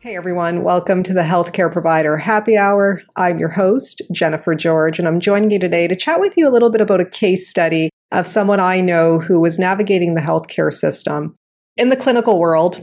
[0.00, 3.02] Hey everyone, welcome to the Healthcare Provider Happy Hour.
[3.16, 6.52] I'm your host, Jennifer George, and I'm joining you today to chat with you a
[6.52, 10.72] little bit about a case study of someone I know who was navigating the healthcare
[10.72, 11.34] system.
[11.76, 12.80] In the clinical world,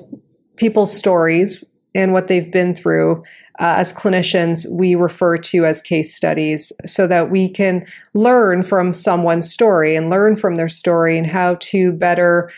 [0.58, 1.64] people's stories
[1.96, 3.24] and what they've been through
[3.60, 8.92] uh, as clinicians, we refer to as case studies so that we can learn from
[8.92, 12.52] someone's story and learn from their story and how to better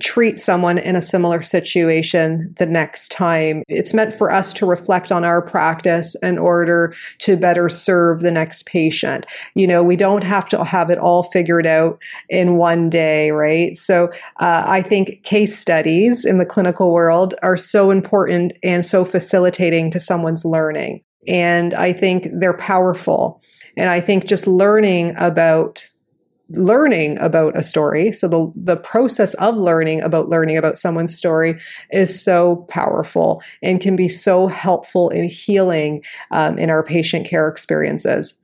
[0.00, 3.62] treat someone in a similar situation the next time.
[3.68, 8.30] It's meant for us to reflect on our practice in order to better serve the
[8.30, 9.26] next patient.
[9.54, 13.76] You know, we don't have to have it all figured out in one day, right?
[13.76, 19.04] So uh, I think case studies in the clinical world are so important and so
[19.04, 21.02] facilitating to someone's learning.
[21.26, 23.42] And I think they're powerful.
[23.76, 25.88] And I think just learning about
[26.50, 28.12] learning about a story.
[28.12, 31.58] So the, the process of learning about learning about someone's story
[31.90, 37.48] is so powerful and can be so helpful in healing um, in our patient care
[37.48, 38.40] experiences.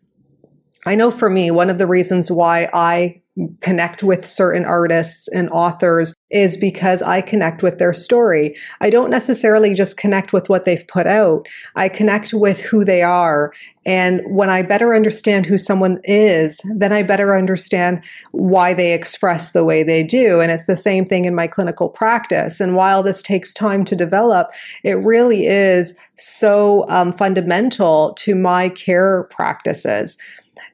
[0.86, 3.22] I know for me, one of the reasons why I
[3.60, 8.56] connect with certain artists and authors is because I connect with their story.
[8.80, 11.46] I don't necessarily just connect with what they've put out.
[11.74, 13.52] I connect with who they are.
[13.84, 18.02] And when I better understand who someone is, then I better understand
[18.32, 20.40] why they express the way they do.
[20.40, 22.58] And it's the same thing in my clinical practice.
[22.58, 24.50] And while this takes time to develop,
[24.82, 30.18] it really is so um, fundamental to my care practices.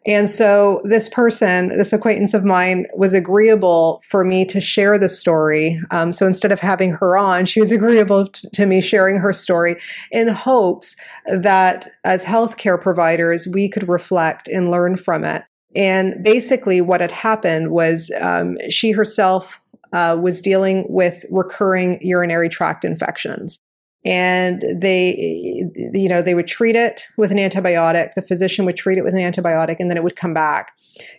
[0.06, 5.08] And so this person, this acquaintance of mine, was agreeable for me to share the
[5.08, 5.80] story.
[5.90, 9.32] Um, so instead of having her on, she was agreeable t- to me sharing her
[9.32, 9.76] story
[10.10, 15.44] in hopes that as healthcare providers, we could reflect and learn from it.
[15.74, 19.60] And basically, what had happened was um, she herself
[19.92, 23.58] uh, was dealing with recurring urinary tract infections
[24.04, 28.14] and they you know they would treat it with an antibiotic.
[28.14, 30.72] The physician would treat it with an antibiotic and then it would come back.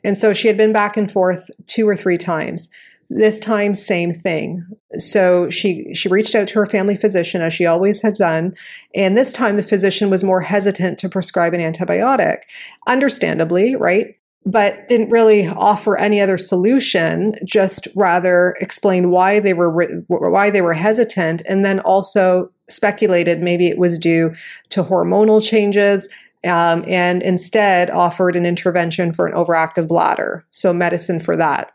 [0.03, 2.69] And so she had been back and forth two or three times.
[3.09, 4.65] This time same thing.
[4.97, 8.53] So she she reached out to her family physician as she always had done.
[8.95, 12.39] And this time the physician was more hesitant to prescribe an antibiotic
[12.87, 14.15] understandably right?
[14.45, 19.71] But didn't really offer any other solution just rather explain why they were
[20.07, 24.33] why they were hesitant and then also speculated maybe it was due
[24.69, 26.07] to hormonal changes
[26.45, 31.71] um, and instead offered an intervention for an overactive bladder so medicine for that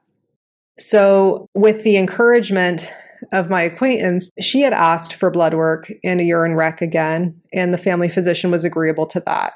[0.78, 2.92] so with the encouragement
[3.32, 7.72] of my acquaintance, she had asked for blood work and a urine rec again, and
[7.72, 9.54] the family physician was agreeable to that.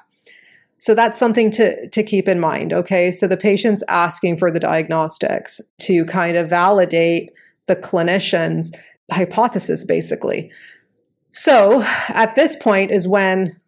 [0.78, 2.72] So that's something to, to keep in mind.
[2.72, 3.12] Okay.
[3.12, 7.30] So the patient's asking for the diagnostics to kind of validate
[7.68, 8.72] the clinician's
[9.10, 10.50] hypothesis, basically.
[11.32, 13.58] So at this point is when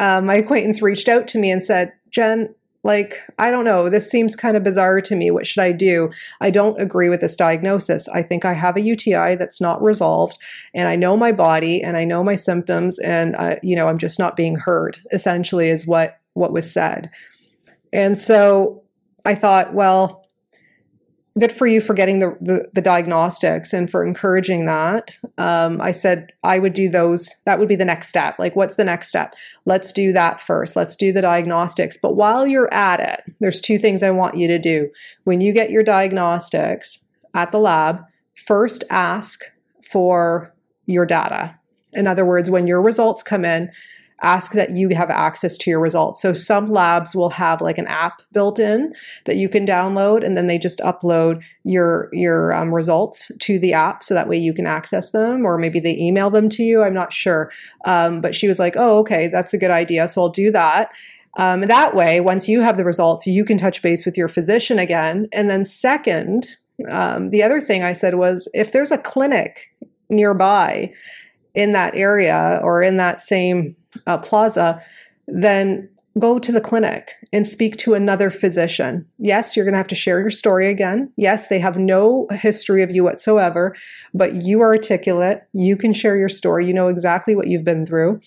[0.00, 3.88] uh, my acquaintance reached out to me and said, Jen, Like, I don't know.
[3.88, 5.30] This seems kind of bizarre to me.
[5.30, 6.10] What should I do?
[6.42, 8.08] I don't agree with this diagnosis.
[8.08, 10.36] I think I have a UTI that's not resolved,
[10.74, 14.18] and I know my body and I know my symptoms, and you know, I'm just
[14.18, 14.98] not being heard.
[15.12, 17.10] Essentially, is what what was said.
[17.90, 18.82] And so
[19.24, 20.23] I thought, well,
[21.38, 25.16] good for you for getting the, the, the diagnostics and for encouraging that.
[25.36, 27.30] Um, I said I would do those.
[27.44, 28.38] That would be the next step.
[28.38, 29.34] Like, what's the next step?
[29.64, 30.76] Let's do that first.
[30.76, 31.96] Let's do the diagnostics.
[31.96, 34.90] But while you're at it, there's two things I want you to do.
[35.24, 37.04] When you get your diagnostics
[37.34, 38.00] at the lab,
[38.46, 39.40] first ask
[39.82, 40.54] for
[40.86, 41.58] your data.
[41.92, 43.70] In other words, when your results come in,
[44.24, 46.20] ask that you have access to your results.
[46.22, 48.94] So some labs will have like an app built in
[49.26, 53.74] that you can download, and then they just upload your your um, results to the
[53.74, 56.82] app, so that way you can access them, or maybe they email them to you.
[56.82, 57.52] I'm not sure,
[57.84, 60.90] um, but she was like, "Oh, okay, that's a good idea." So I'll do that.
[61.36, 64.78] Um, that way, once you have the results, you can touch base with your physician
[64.78, 65.28] again.
[65.32, 66.46] And then, second,
[66.90, 69.72] um, the other thing I said was if there's a clinic
[70.08, 70.92] nearby
[71.54, 73.76] in that area or in that same
[74.06, 74.82] uh, plaza,
[75.26, 75.88] then
[76.18, 79.06] go to the clinic and speak to another physician.
[79.18, 81.12] Yes, you're going to have to share your story again.
[81.16, 83.74] Yes, they have no history of you whatsoever,
[84.12, 85.42] but you are articulate.
[85.52, 86.66] You can share your story.
[86.66, 88.20] You know exactly what you've been through.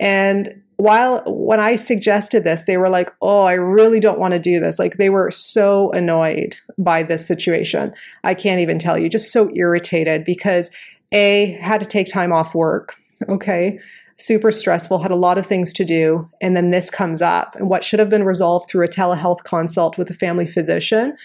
[0.00, 4.38] And while when I suggested this, they were like, "Oh, I really don't want to
[4.38, 7.92] do this." Like they were so annoyed by this situation.
[8.22, 10.70] I can't even tell you, just so irritated because
[11.10, 12.94] a had to take time off work,
[13.28, 13.80] okay?
[14.18, 17.54] Super stressful, had a lot of things to do, and then this comes up.
[17.54, 21.16] And what should have been resolved through a telehealth consult with a family physician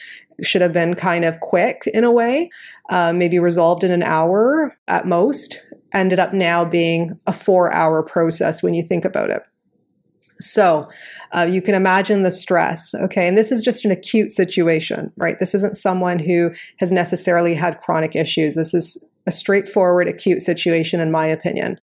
[0.42, 2.50] should have been kind of quick in a way,
[2.90, 5.62] uh, maybe resolved in an hour at most,
[5.94, 9.44] ended up now being a four hour process when you think about it.
[10.40, 10.90] So
[11.32, 13.28] uh, you can imagine the stress, okay?
[13.28, 15.40] And this is just an acute situation, right?
[15.40, 18.56] This isn't someone who has necessarily had chronic issues.
[18.56, 21.80] This is a straightforward acute situation, in my opinion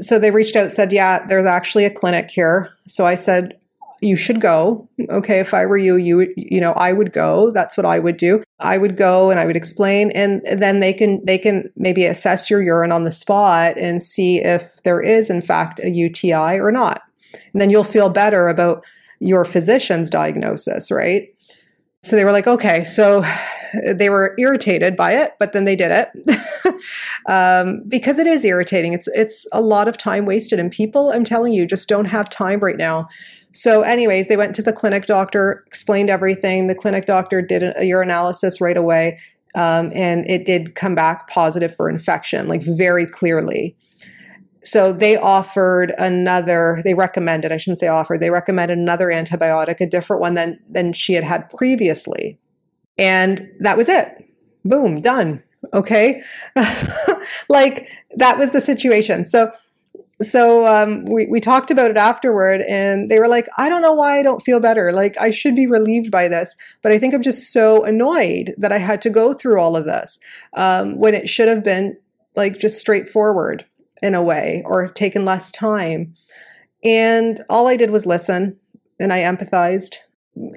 [0.00, 2.70] so they reached out said yeah there's actually a clinic here.
[2.86, 3.58] So i said
[4.00, 4.88] you should go.
[5.10, 7.50] Okay if i were you you you know i would go.
[7.50, 8.42] That's what i would do.
[8.60, 12.50] I would go and i would explain and then they can they can maybe assess
[12.50, 16.72] your urine on the spot and see if there is in fact a uti or
[16.72, 17.02] not.
[17.52, 18.84] And then you'll feel better about
[19.20, 21.28] your physician's diagnosis right?
[22.02, 23.24] So they were like okay so
[23.94, 26.74] they were irritated by it, but then they did it
[27.28, 28.92] um, because it is irritating.
[28.92, 32.28] It's it's a lot of time wasted, and people, I'm telling you, just don't have
[32.28, 33.08] time right now.
[33.52, 36.66] So, anyways, they went to the clinic doctor, explained everything.
[36.66, 39.18] The clinic doctor did a urinalysis right away,
[39.54, 43.76] um, and it did come back positive for infection, like very clearly.
[44.64, 49.86] So they offered another, they recommended, I shouldn't say offered, they recommended another antibiotic, a
[49.86, 52.38] different one than, than she had had previously.
[52.98, 54.24] And that was it.
[54.64, 55.42] Boom, done.
[55.72, 56.22] Okay.
[57.48, 59.24] like that was the situation.
[59.24, 59.50] So,
[60.20, 63.94] so um, we, we talked about it afterward and they were like i don't know
[63.94, 67.14] why i don't feel better like i should be relieved by this but i think
[67.14, 70.18] i'm just so annoyed that i had to go through all of this
[70.56, 71.96] um, when it should have been
[72.34, 73.64] like just straightforward
[74.02, 76.14] in a way or taken less time
[76.82, 78.56] and all i did was listen
[78.98, 79.98] and i empathized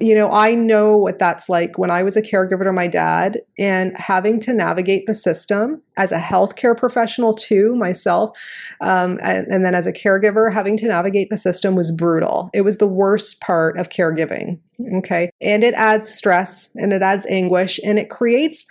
[0.00, 3.38] you know, I know what that's like when I was a caregiver to my dad
[3.58, 8.38] and having to navigate the system as a healthcare professional too, myself.
[8.80, 12.50] Um, and, and then as a caregiver, having to navigate the system was brutal.
[12.52, 14.58] It was the worst part of caregiving.
[14.98, 15.30] Okay.
[15.40, 18.66] And it adds stress and it adds anguish and it creates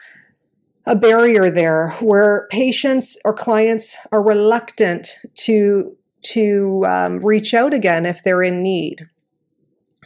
[0.86, 8.06] a barrier there where patients or clients are reluctant to to um, reach out again
[8.06, 9.10] if they're in need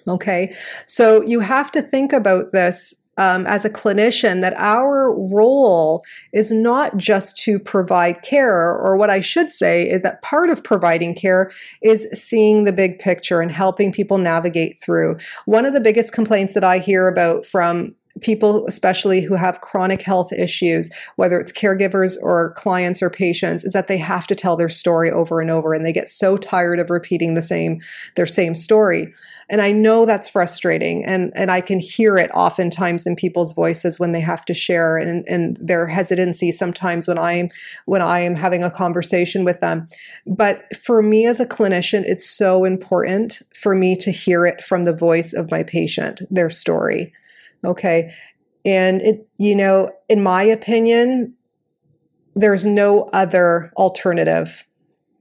[0.08, 0.56] Okay.
[0.86, 6.52] So you have to think about this um, as a clinician that our role is
[6.52, 11.16] not just to provide care, or what I should say is that part of providing
[11.16, 15.18] care is seeing the big picture and helping people navigate through.
[15.46, 20.01] One of the biggest complaints that I hear about from people, especially who have chronic
[20.01, 24.55] health issues, whether it's caregivers or clients or patients, is that they have to tell
[24.55, 27.81] their story over and over and they get so tired of repeating the same,
[28.15, 29.13] their same story.
[29.48, 34.00] And I know that's frustrating and, and I can hear it oftentimes in people's voices
[34.00, 37.50] when they have to share and, and their hesitancy sometimes when I'm
[37.86, 39.88] when I am having a conversation with them.
[40.25, 44.84] But for me as a clinician, it's so important for me to hear it from
[44.84, 47.13] the voice of my patient, their story.
[47.64, 48.14] Okay.
[48.64, 51.36] And it, you know, in my opinion,
[52.36, 54.66] there's no other alternative.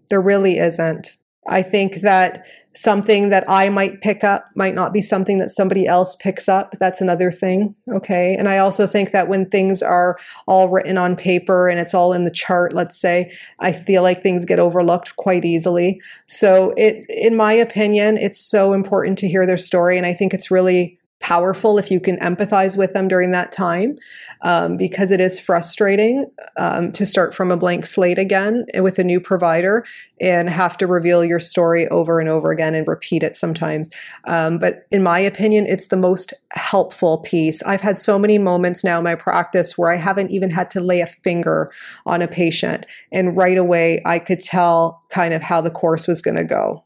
[0.08, 1.18] There really isn't.
[1.46, 5.86] I think that something that I might pick up might not be something that somebody
[5.86, 6.74] else picks up.
[6.80, 7.74] That's another thing.
[7.92, 8.34] Okay.
[8.34, 12.12] And I also think that when things are all written on paper and it's all
[12.12, 16.00] in the chart, let's say, I feel like things get overlooked quite easily.
[16.26, 19.96] So it, in my opinion, it's so important to hear their story.
[19.96, 23.96] And I think it's really powerful if you can empathize with them during that time
[24.42, 26.26] um, because it is frustrating
[26.58, 29.86] um, to start from a blank slate again with a new provider
[30.20, 33.88] and have to reveal your story over and over again and repeat it sometimes.
[34.26, 37.62] Um, but in my opinion, it's the most helpful piece.
[37.62, 40.80] I've had so many moments now in my practice where I haven't even had to
[40.82, 41.72] lay a finger
[42.04, 42.86] on a patient.
[43.12, 46.84] And right away, I could tell kind of how the course was going to go.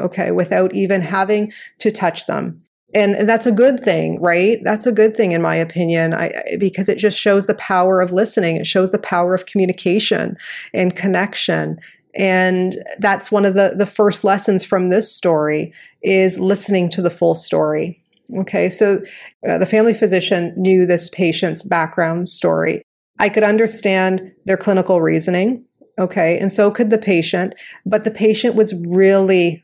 [0.00, 2.62] Okay, without even having to touch them
[2.94, 4.58] and that's a good thing right?
[4.62, 6.14] That's a good thing in my opinion.
[6.14, 8.56] I, because it just shows the power of listening.
[8.56, 10.36] It shows the power of communication
[10.72, 11.78] and connection.
[12.14, 15.72] And that's one of the the first lessons from this story
[16.02, 18.02] is listening to the full story.
[18.38, 19.02] Okay so
[19.48, 22.82] uh, the family physician knew this patient's background story.
[23.18, 25.64] I could understand their clinical reasoning
[25.98, 29.62] okay and so could the patient but the patient was really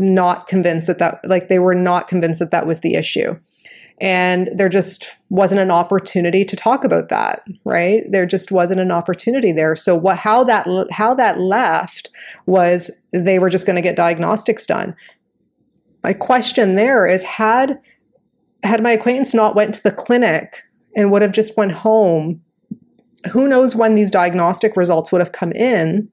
[0.00, 3.38] not convinced that that like they were not convinced that that was the issue.
[4.00, 8.02] And there just wasn't an opportunity to talk about that right?
[8.08, 9.76] There just wasn't an opportunity there.
[9.76, 12.10] So what how that how that left
[12.46, 14.96] was they were just going to get diagnostics done.
[16.02, 17.78] My question there is had
[18.62, 20.62] had my acquaintance not went to the clinic
[20.96, 22.42] and would have just went home
[23.32, 26.10] who knows when these diagnostic results would have come in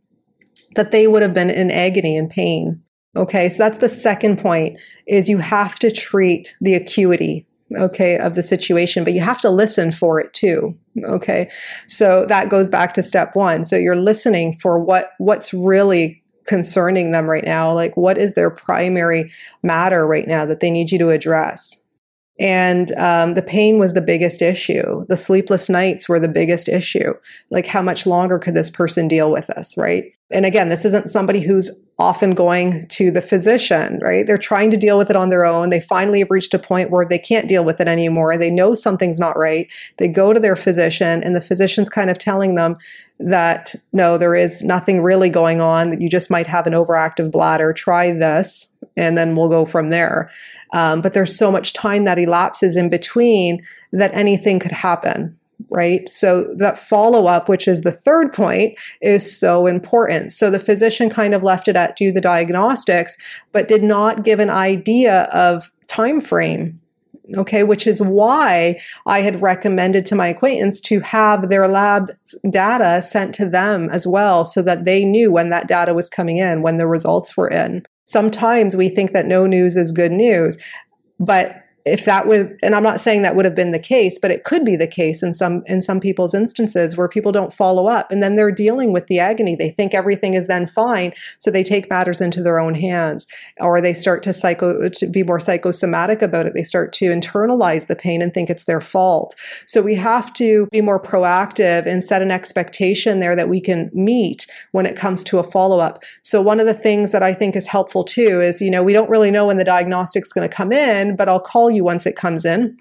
[0.76, 2.82] that they would have been in agony and pain
[3.18, 7.46] Okay, so that's the second point is you have to treat the acuity
[7.76, 11.50] okay of the situation but you have to listen for it too okay
[11.86, 17.12] so that goes back to step 1 so you're listening for what what's really concerning
[17.12, 19.30] them right now like what is their primary
[19.64, 21.84] matter right now that they need you to address
[22.40, 25.06] and um, the pain was the biggest issue.
[25.08, 27.14] The sleepless nights were the biggest issue.
[27.50, 30.06] Like, how much longer could this person deal with this, right?
[30.30, 34.28] And again, this isn't somebody who's often going to the physician, right?
[34.28, 35.70] They're trying to deal with it on their own.
[35.70, 38.38] They finally have reached a point where they can't deal with it anymore.
[38.38, 39.68] They know something's not right.
[39.98, 42.78] They go to their physician, and the physician's kind of telling them
[43.20, 47.32] that no, there is nothing really going on, that you just might have an overactive
[47.32, 47.74] bladder.
[47.74, 50.30] Try this, and then we'll go from there.
[50.74, 53.60] Um, but there's so much time that elapses in between
[53.92, 55.36] that anything could happen
[55.70, 56.08] right?
[56.10, 60.32] So that follow up, which is the third point, is so important.
[60.34, 63.18] So the physician kind of left it at do the diagnostics,
[63.52, 66.80] but did not give an idea of time frame.
[67.36, 72.10] Okay, which is why I had recommended to my acquaintance to have their lab
[72.50, 76.38] data sent to them as well so that they knew when that data was coming
[76.38, 77.86] in, when the results were in.
[78.06, 80.58] Sometimes we think that no news is good news,
[81.20, 84.32] but if that would and i'm not saying that would have been the case but
[84.32, 87.88] it could be the case in some in some people's instances where people don't follow
[87.88, 89.56] up and then they're dealing with the agony.
[89.56, 93.28] They think everything is then fine so they take matters into their own hands
[93.60, 96.54] or they start to psycho to be more psychosomatic about it.
[96.54, 99.36] They start to internalize the pain and think it's their fault.
[99.66, 103.90] So we have to be more proactive and set an expectation there that we can
[103.94, 106.04] meet when it comes to a follow-up.
[106.22, 108.94] So one of the things that i think is helpful too is you know we
[108.94, 111.84] don't really know when the diagnostic's going to come in but i'll call you you
[111.84, 112.78] once it comes in.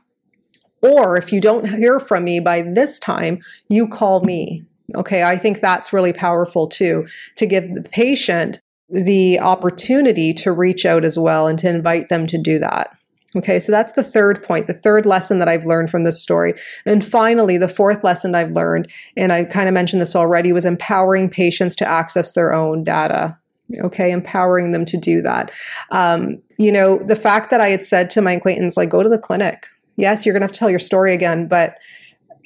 [0.82, 4.64] Or if you don't hear from me by this time, you call me.
[4.94, 10.86] Okay, I think that's really powerful too, to give the patient the opportunity to reach
[10.86, 12.90] out as well and to invite them to do that.
[13.34, 16.54] Okay, so that's the third point, the third lesson that I've learned from this story.
[16.86, 20.64] And finally, the fourth lesson I've learned, and I kind of mentioned this already, was
[20.64, 23.36] empowering patients to access their own data
[23.80, 25.50] okay empowering them to do that
[25.90, 29.08] um, you know the fact that i had said to my acquaintance like go to
[29.08, 31.76] the clinic yes you're going to have to tell your story again but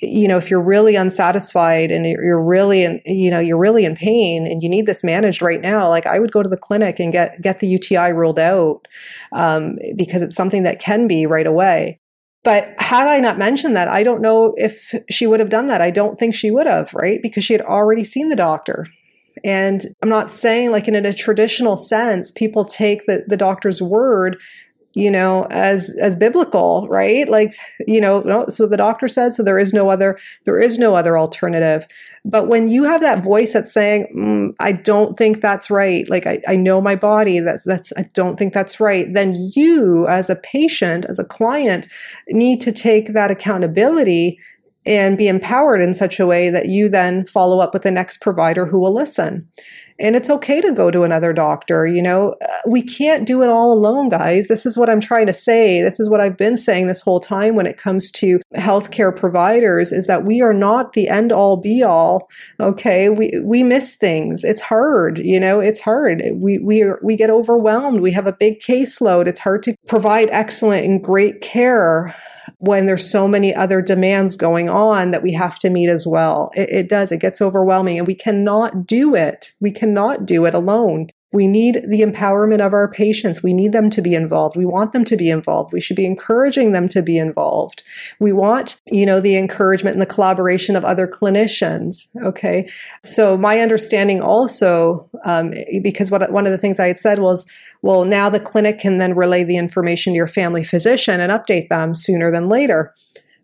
[0.03, 3.95] you know if you're really unsatisfied and you're really in you know you're really in
[3.95, 6.99] pain and you need this managed right now like i would go to the clinic
[6.99, 8.89] and get get the uti ruled out
[9.33, 12.00] um, because it's something that can be right away
[12.43, 15.83] but had I not mentioned that, I don't know if she would have done that.
[15.83, 17.21] I don't think she would have, right?
[17.23, 18.87] Because she had already seen the doctor.
[19.45, 24.41] And I'm not saying like in a traditional sense, people take the, the doctor's word,
[24.95, 27.29] you know, as as biblical, right?
[27.29, 27.55] Like,
[27.87, 31.17] you know, so the doctor said, so there is no other, there is no other
[31.17, 31.87] alternative.
[32.25, 36.27] But when you have that voice that's saying, mm, I don't think that's right, like
[36.27, 40.29] I, I know my body, that's that's I don't think that's right, then you as
[40.29, 41.87] a patient, as a client,
[42.29, 44.39] need to take that accountability
[44.87, 48.19] and be empowered in such a way that you then follow up with the next
[48.19, 49.47] provider who will listen.
[50.00, 51.87] And it's okay to go to another doctor.
[51.87, 54.49] You know, uh, we can't do it all alone, guys.
[54.49, 55.83] This is what I'm trying to say.
[55.83, 59.92] This is what I've been saying this whole time when it comes to healthcare providers
[59.92, 62.28] is that we are not the end all be all.
[62.59, 63.11] Okay.
[63.11, 64.42] We, we miss things.
[64.42, 65.19] It's hard.
[65.19, 66.23] You know, it's hard.
[66.35, 68.00] We, we, are, we get overwhelmed.
[68.00, 69.26] We have a big caseload.
[69.26, 72.14] It's hard to provide excellent and great care
[72.59, 76.50] when there's so many other demands going on that we have to meet as well.
[76.54, 79.54] It, it, does, it gets overwhelming and we cannot do it.
[79.61, 81.09] We cannot do it alone.
[81.32, 83.40] We need the empowerment of our patients.
[83.40, 84.56] We need them to be involved.
[84.56, 85.73] We want them to be involved.
[85.73, 87.85] We should be encouraging them to be involved.
[88.18, 92.09] We want, you know, the encouragement and the collaboration of other clinicians.
[92.25, 92.68] Okay.
[93.04, 97.47] So my understanding also, um, because what, one of the things I had said was,
[97.82, 101.68] well, now the clinic can then relay the information to your family physician and update
[101.68, 102.92] them sooner than later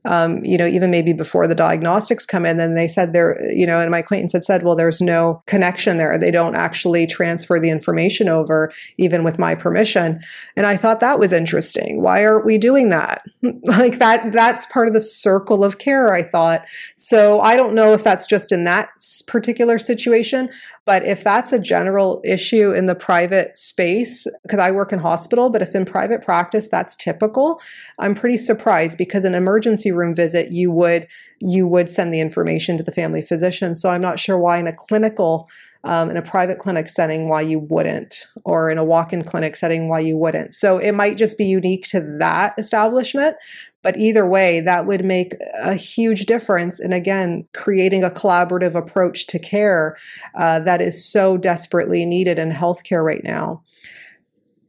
[0.07, 3.67] um, you know, even maybe before the diagnostics come in, then they said there, you
[3.67, 6.17] know, and my acquaintance had said, well, there's no connection there.
[6.17, 10.21] They don't actually transfer the information over, even with my permission.
[10.57, 12.01] And I thought that was interesting.
[12.01, 13.25] Why aren't we doing that?
[13.65, 16.65] like that, that's part of the circle of care, I thought.
[16.97, 18.91] So I don't know if that's just in that
[19.27, 20.49] particular situation.
[20.87, 25.51] But if that's a general issue in the private space, because I work in hospital,
[25.51, 27.61] but if in private practice that's typical,
[27.99, 32.79] I'm pretty surprised because an emergency room visit you would you would send the information
[32.79, 33.75] to the family physician.
[33.75, 35.51] So I'm not sure why in a clinical
[35.87, 39.55] um, in a private clinic setting why you wouldn't, or in a walk in clinic
[39.55, 40.55] setting why you wouldn't.
[40.55, 43.37] So it might just be unique to that establishment.
[43.83, 49.27] But either way, that would make a huge difference in, again, creating a collaborative approach
[49.29, 49.97] to care
[50.35, 53.63] uh, that is so desperately needed in healthcare right now.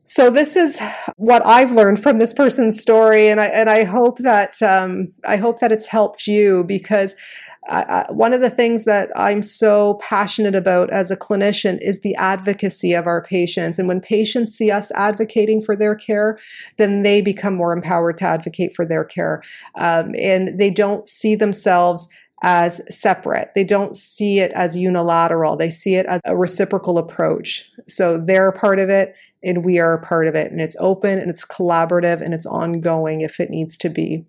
[0.09, 0.79] So this is
[1.17, 5.35] what I've learned from this person's story, and I and I hope that um, I
[5.35, 7.13] hope that it's helped you because
[8.09, 12.93] one of the things that I'm so passionate about as a clinician is the advocacy
[12.93, 13.77] of our patients.
[13.77, 16.39] And when patients see us advocating for their care,
[16.77, 19.41] then they become more empowered to advocate for their care.
[19.75, 22.07] Um, and they don't see themselves
[22.43, 23.51] as separate.
[23.55, 25.57] They don't see it as unilateral.
[25.57, 27.69] They see it as a reciprocal approach.
[27.87, 30.51] So they're a part of it and we are a part of it.
[30.51, 34.25] And it's open and it's collaborative and it's ongoing if it needs to be.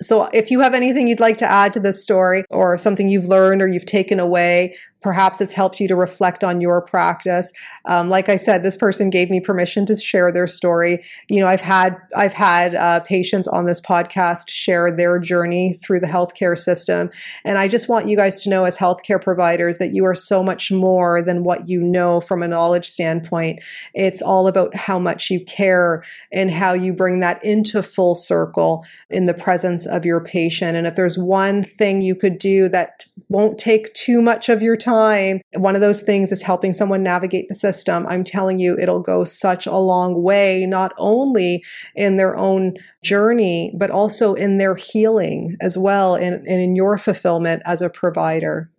[0.00, 3.28] So if you have anything you'd like to add to this story or something you've
[3.28, 7.52] learned or you've taken away, Perhaps it's helped you to reflect on your practice.
[7.84, 11.04] Um, like I said, this person gave me permission to share their story.
[11.28, 16.00] You know, I've had I've had uh, patients on this podcast share their journey through
[16.00, 17.10] the healthcare system,
[17.44, 20.42] and I just want you guys to know, as healthcare providers, that you are so
[20.42, 23.62] much more than what you know from a knowledge standpoint.
[23.94, 28.84] It's all about how much you care and how you bring that into full circle
[29.08, 30.76] in the presence of your patient.
[30.76, 34.76] And if there's one thing you could do that won't take too much of your
[34.96, 35.40] time.
[35.54, 38.06] One of those things is helping someone navigate the system.
[38.06, 43.72] I'm telling you, it'll go such a long way, not only in their own journey,
[43.76, 48.70] but also in their healing as well and, and in your fulfillment as a provider.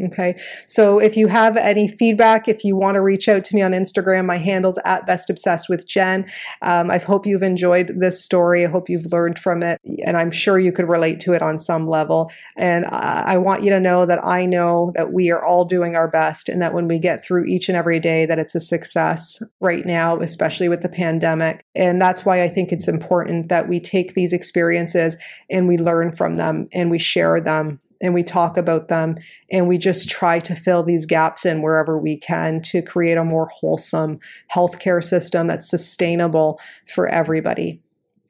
[0.00, 0.40] Okay.
[0.66, 3.72] So if you have any feedback, if you want to reach out to me on
[3.72, 6.24] Instagram, my handle's at best obsessed with Jen.
[6.62, 8.64] Um, I hope you've enjoyed this story.
[8.64, 9.78] I hope you've learned from it.
[10.06, 12.32] And I'm sure you could relate to it on some level.
[12.56, 15.94] And I, I want you to know that I know that we are all doing
[15.94, 18.60] our best and that when we get through each and every day, that it's a
[18.60, 21.66] success right now, especially with the pandemic.
[21.74, 25.18] And that's why I think it's important that we take these experiences
[25.50, 29.16] and we learn from them and we share them and we talk about them
[29.50, 33.24] and we just try to fill these gaps in wherever we can to create a
[33.24, 34.18] more wholesome
[34.52, 37.80] healthcare system that's sustainable for everybody.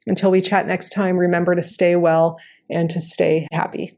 [0.05, 2.37] Until we chat next time, remember to stay well
[2.69, 3.97] and to stay happy.